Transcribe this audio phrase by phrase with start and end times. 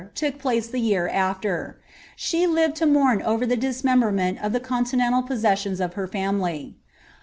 [0.15, 1.77] tool place the year after:
[2.15, 6.75] she lived to mourn over the dismemberment oflhi conliiicnlal possessions of her family.